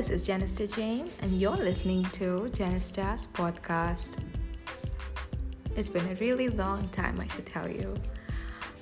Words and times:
this 0.00 0.08
is 0.08 0.26
Janista 0.26 0.74
Jane, 0.74 1.10
and 1.20 1.38
you're 1.38 1.58
listening 1.58 2.06
to 2.12 2.48
Janista's 2.54 3.26
podcast. 3.26 4.16
It's 5.76 5.90
been 5.90 6.08
a 6.08 6.14
really 6.14 6.48
long 6.48 6.88
time, 6.88 7.20
I 7.20 7.26
should 7.26 7.44
tell 7.44 7.70
you. 7.70 7.94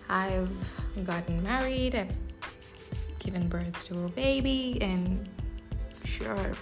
I've 0.08 0.49
gotten 1.03 1.42
married, 1.42 1.96
I've 1.96 2.15
given 3.19 3.49
birth 3.49 3.85
to 3.87 4.04
a 4.04 4.08
baby, 4.10 4.78
and 4.81 5.28
sure, 6.04 6.53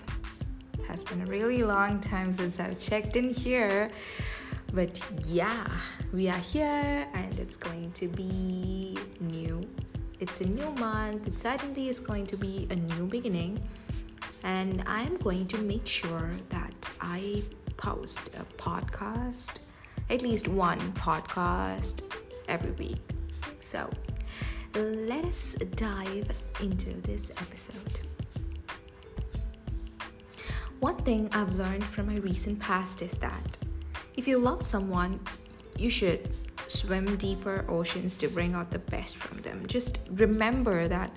has 0.89 1.05
been 1.05 1.21
a 1.21 1.27
really 1.27 1.63
long 1.63 2.01
time 2.01 2.33
since 2.33 2.59
I've 2.59 2.79
checked 2.79 3.17
in 3.17 3.35
here. 3.35 3.91
But 4.73 5.05
yeah, 5.27 5.67
we 6.15 6.31
are 6.31 6.39
here, 6.39 7.07
and 7.13 7.39
it's 7.39 7.57
going 7.57 7.93
to 7.93 8.09
be 8.09 8.97
new. 9.21 9.69
It's 10.19 10.41
a 10.41 10.47
new 10.47 10.71
month, 10.71 11.27
it 11.27 11.39
certainly 11.39 11.91
is 11.91 12.01
going 12.01 12.25
to 12.29 12.39
be 12.39 12.67
a 12.71 12.77
new 12.77 13.05
beginning 13.05 13.61
and 14.43 14.83
I'm 14.87 15.17
going 15.19 15.47
to 15.49 15.59
make 15.59 15.87
sure 15.87 16.31
that 16.51 16.75
I 17.01 17.43
post 17.77 18.31
a 18.39 18.45
podcast, 18.61 19.59
at 20.11 20.23
least 20.23 20.49
one 20.49 20.81
podcast 20.93 22.03
every 22.49 22.73
week. 22.73 23.01
So 23.59 23.91
let 24.75 25.25
us 25.25 25.55
dive 25.75 26.31
into 26.61 26.95
this 27.03 27.31
episode. 27.31 28.01
One 30.81 30.97
thing 30.99 31.29
I've 31.33 31.55
learned 31.57 31.85
from 31.85 32.07
my 32.07 32.17
recent 32.17 32.59
past 32.59 33.01
is 33.03 33.17
that 33.19 33.57
if 34.17 34.29
you 34.29 34.39
love 34.39 34.63
someone, 34.63 35.21
you 35.79 35.91
should 35.91 36.29
swim 36.69 37.17
deeper 37.17 37.65
oceans 37.69 38.17
to 38.19 38.29
bring 38.29 38.55
out 38.55 38.71
the 38.71 38.79
best 38.79 39.17
from 39.17 39.41
them. 39.43 39.67
Just 39.67 40.01
remember 40.11 40.89
that 40.89 41.11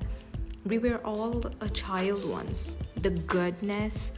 we 0.65 0.77
were 0.77 0.97
all 1.05 1.43
a 1.61 1.69
child 1.69 2.23
once. 2.25 2.75
The 3.01 3.11
goodness 3.11 4.11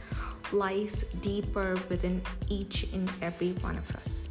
lies 0.50 1.04
deeper 1.20 1.78
within 1.88 2.20
each 2.48 2.84
and 2.92 3.08
every 3.22 3.52
one 3.62 3.76
of 3.76 3.94
us. 3.94 4.28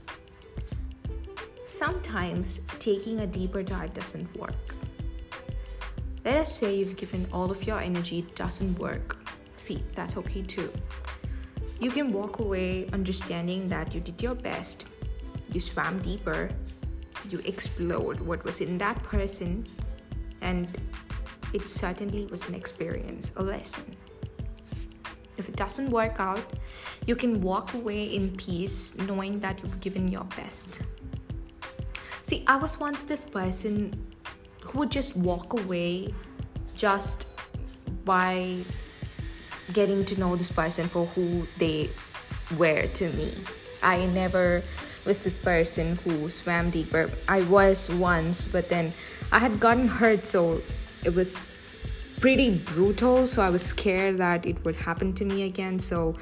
Sometimes 1.66 2.60
taking 2.78 3.22
a 3.22 3.28
deeper 3.28 3.64
dive 3.64 3.94
doesn't 3.94 4.36
work. 4.38 4.76
Let 6.26 6.36
us 6.36 6.60
say 6.60 6.76
you've 6.76 6.98
given 6.98 7.26
all 7.32 7.50
of 7.50 7.66
your 7.66 7.80
energy, 7.80 8.28
doesn't 8.36 8.78
work. 8.78 9.18
See, 9.56 9.84
that's 9.96 10.18
okay 10.18 10.42
too. 10.42 10.72
You 11.80 11.90
can 11.90 12.12
walk 12.12 12.40
away 12.40 12.90
understanding 12.92 13.70
that 13.70 13.96
you 13.96 14.02
did 14.02 14.22
your 14.22 14.36
best, 14.36 14.86
you 15.54 15.62
swam 15.62 16.00
deeper, 16.00 16.50
you 17.30 17.40
explored 17.46 18.20
what 18.20 18.44
was 18.44 18.60
in 18.60 18.78
that 18.80 19.02
person, 19.02 19.66
and 20.42 20.68
it 21.54 21.70
certainly 21.70 22.26
was 22.26 22.50
an 22.50 22.56
experience, 22.56 23.32
a 23.38 23.44
lesson. 23.44 23.96
If 25.42 25.50
it 25.50 25.56
doesn't 25.56 25.90
work 25.90 26.20
out, 26.20 26.46
you 27.08 27.16
can 27.16 27.42
walk 27.42 27.74
away 27.74 28.04
in 28.04 28.38
peace 28.38 28.96
knowing 28.96 29.40
that 29.40 29.64
you've 29.64 29.82
given 29.82 30.08
your 30.08 30.26
best. 30.38 30.82
See, 32.22 32.44
I 32.46 32.58
was 32.58 32.80
once 32.80 33.02
this 33.02 33.26
person 33.26 34.06
who 34.64 34.78
would 34.78 34.92
just 34.92 35.18
walk 35.18 35.54
away 35.54 36.14
just 36.76 37.26
by 38.06 38.58
getting 39.74 40.06
to 40.06 40.20
know 40.20 40.36
this 40.36 40.52
person 40.52 40.88
for 40.88 41.08
who 41.08 41.48
they 41.58 41.90
were 42.56 42.86
to 42.86 43.10
me. 43.14 43.34
I 43.82 44.06
never 44.06 44.62
was 45.06 45.24
this 45.24 45.40
person 45.40 45.96
who 46.04 46.30
swam 46.30 46.70
deeper. 46.70 47.10
I 47.28 47.42
was 47.42 47.90
once, 47.90 48.46
but 48.46 48.70
then 48.70 48.94
I 49.32 49.40
had 49.40 49.60
gotten 49.60 49.88
hurt, 49.88 50.28
so 50.28 50.62
it 51.04 51.16
was 51.16 51.42
pretty 52.22 52.52
brutal 52.52 53.26
so 53.26 53.42
i 53.42 53.50
was 53.50 53.66
scared 53.66 54.20
that 54.20 54.46
it 54.46 54.64
would 54.64 54.76
happen 54.76 55.12
to 55.12 55.26
me 55.26 55.42
again. 55.42 55.80
So 55.80 56.16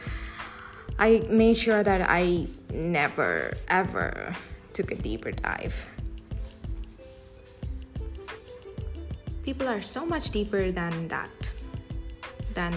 i 0.97 1.19
made 1.29 1.57
sure 1.57 1.83
that 1.83 2.01
i 2.09 2.47
never 2.71 3.53
ever 3.67 4.33
took 4.71 4.91
a 4.91 4.95
deeper 4.95 5.31
dive. 5.31 5.75
People 9.43 9.67
are 9.67 9.81
so 9.81 10.05
much 10.05 10.29
deeper 10.29 10.71
than 10.71 11.09
that 11.09 11.51
than 12.53 12.73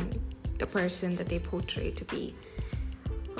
the 0.58 0.66
person 0.66 1.14
that 1.14 1.28
they 1.28 1.38
portray 1.38 1.92
to 1.92 2.04
be. 2.06 2.34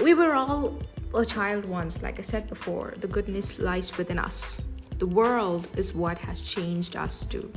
We 0.00 0.14
were 0.14 0.34
all 0.34 0.78
a 1.12 1.26
child 1.26 1.64
once 1.64 2.00
like 2.02 2.18
i 2.20 2.22
said 2.22 2.48
before 2.48 2.94
the 3.00 3.08
goodness 3.08 3.58
lies 3.58 3.98
within 3.98 4.20
us. 4.20 4.62
The 5.00 5.10
world 5.10 5.66
is 5.76 5.92
what 5.92 6.18
has 6.18 6.42
changed 6.42 6.94
us 6.94 7.26
to 7.34 7.50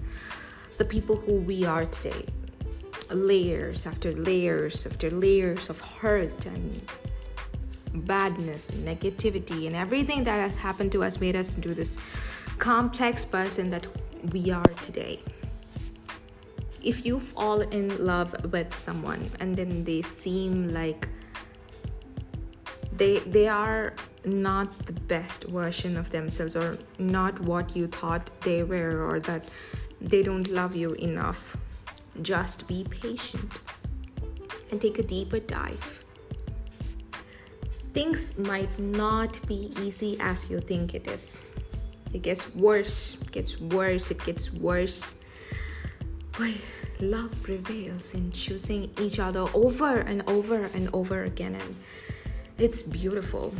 the 0.77 0.85
people 0.85 1.15
who 1.15 1.33
we 1.33 1.65
are 1.65 1.85
today. 1.85 2.25
Layers 3.09 3.85
after 3.85 4.11
layers 4.11 4.85
after 4.85 5.11
layers 5.11 5.69
of 5.69 5.79
hurt 5.79 6.45
and 6.45 6.81
badness 7.93 8.71
and 8.71 8.85
negativity 8.85 9.67
and 9.67 9.75
everything 9.75 10.23
that 10.23 10.39
has 10.39 10.57
happened 10.57 10.91
to 10.91 11.03
us 11.03 11.21
made 11.21 11.35
us 11.35 11.55
into 11.55 11.73
this 11.73 11.97
complex 12.57 13.23
person 13.23 13.69
that 13.69 13.87
we 14.31 14.51
are 14.51 14.73
today. 14.81 15.19
If 16.81 17.05
you 17.05 17.19
fall 17.19 17.61
in 17.61 18.05
love 18.05 18.51
with 18.51 18.73
someone 18.73 19.29
and 19.39 19.55
then 19.55 19.83
they 19.83 20.01
seem 20.01 20.73
like 20.73 21.07
they 22.97 23.19
they 23.19 23.47
are 23.47 23.93
not 24.23 24.85
the 24.85 24.93
best 24.93 25.43
version 25.45 25.97
of 25.97 26.09
themselves 26.09 26.55
or 26.55 26.77
not 26.97 27.39
what 27.41 27.75
you 27.75 27.87
thought 27.87 28.29
they 28.41 28.63
were 28.63 29.05
or 29.07 29.19
that 29.19 29.43
they 30.05 30.21
don't 30.21 30.47
love 30.49 30.75
you 30.75 30.93
enough. 30.93 31.57
Just 32.21 32.67
be 32.67 32.85
patient 32.89 33.51
and 34.69 34.79
take 34.79 34.99
a 34.99 35.03
deeper 35.03 35.39
dive. 35.39 36.03
Things 37.93 38.37
might 38.37 38.77
not 38.77 39.45
be 39.47 39.73
easy 39.81 40.17
as 40.19 40.49
you 40.49 40.59
think 40.59 40.93
it 40.93 41.07
is. 41.07 41.49
It 42.13 42.21
gets 42.21 42.53
worse, 42.55 43.17
it 43.19 43.31
gets 43.31 43.59
worse, 43.59 44.11
it 44.11 44.23
gets 44.23 44.53
worse. 44.53 45.15
But 46.37 46.53
love 46.99 47.31
prevails 47.41 48.13
in 48.13 48.31
choosing 48.31 48.91
each 48.99 49.17
other 49.19 49.45
over 49.53 49.97
and 49.97 50.21
over 50.27 50.65
and 50.75 50.89
over 50.93 51.23
again, 51.23 51.55
and 51.55 51.75
it's 52.57 52.83
beautiful. 52.83 53.53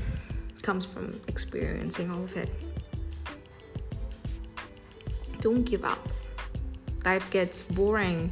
It 0.56 0.62
comes 0.62 0.86
from 0.86 1.20
experiencing 1.28 2.12
all 2.12 2.24
of 2.24 2.38
it. 2.38 2.50
Don't 5.42 5.64
give 5.64 5.84
up 5.84 6.15
life 7.06 7.30
gets 7.32 7.64
boring, 7.64 8.32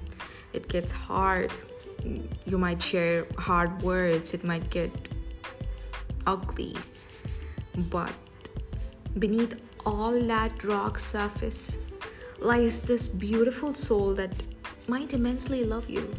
it 0.53 0.67
gets 0.67 0.91
hard. 0.91 1.51
You 2.45 2.57
might 2.57 2.81
share 2.81 3.25
hard 3.37 3.81
words, 3.81 4.33
it 4.33 4.43
might 4.43 4.69
get 4.69 4.91
ugly. 6.25 6.75
But 7.75 8.13
beneath 9.17 9.59
all 9.85 10.19
that 10.27 10.63
rock 10.63 10.99
surface 10.99 11.77
lies 12.39 12.81
this 12.81 13.07
beautiful 13.07 13.73
soul 13.73 14.13
that 14.15 14.43
might 14.87 15.13
immensely 15.13 15.63
love 15.63 15.89
you. 15.89 16.13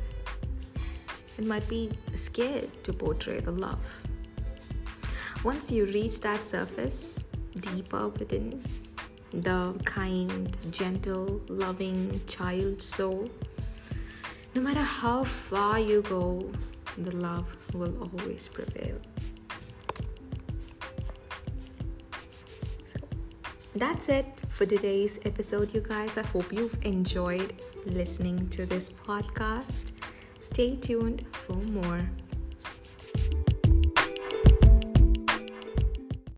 It 1.37 1.47
might 1.47 1.69
be 1.69 1.91
scared 2.15 2.71
to 2.85 2.93
portray 2.93 3.41
the 3.41 3.51
love. 3.51 4.07
Once 5.43 5.71
you 5.71 5.85
reach 5.87 6.21
that 6.21 6.47
surface, 6.47 7.25
deeper 7.61 8.09
within, 8.09 8.65
the 9.43 9.75
kind, 9.85 10.57
gentle, 10.71 11.41
loving 11.49 12.21
child 12.27 12.81
soul. 12.81 13.29
No 14.55 14.63
matter 14.63 14.83
how 14.83 15.25
far 15.25 15.81
you 15.81 16.03
go, 16.03 16.51
the 16.97 17.17
love 17.17 17.57
will 17.73 17.97
always 18.01 18.47
prevail. 18.49 18.99
So 22.87 23.01
that's 23.75 24.09
it 24.09 24.27
for 24.49 24.67
today's 24.67 25.19
episode, 25.25 25.75
you 25.75 25.81
guys. 25.81 26.17
I 26.17 26.25
hope 26.27 26.53
you've 26.53 26.79
enjoyed 26.83 27.55
listening 27.85 28.49
to 28.51 28.67
this 28.67 28.89
podcast. 28.89 29.91
Stay 30.39 30.77
tuned 30.77 31.25
for 31.33 31.55
more. 31.55 32.09